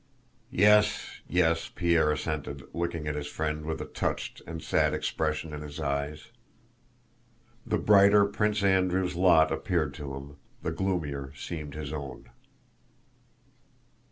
"Yes, 0.49 1.21
yes," 1.29 1.69
Pierre 1.69 2.11
assented, 2.11 2.63
looking 2.73 3.07
at 3.07 3.13
his 3.13 3.27
friend 3.27 3.65
with 3.67 3.79
a 3.81 3.85
touched 3.85 4.41
and 4.47 4.59
sad 4.63 4.95
expression 4.95 5.53
in 5.53 5.61
his 5.61 5.79
eyes. 5.79 6.29
The 7.67 7.77
brighter 7.77 8.25
Prince 8.25 8.63
Andrew's 8.63 9.13
lot 9.15 9.51
appeared 9.51 9.93
to 10.01 10.15
him, 10.15 10.37
the 10.63 10.71
gloomier 10.71 11.33
seemed 11.35 11.75
his 11.75 11.93
own. 11.93 12.31